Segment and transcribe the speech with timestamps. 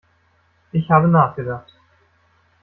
[0.71, 1.71] Ich habe nachgedacht.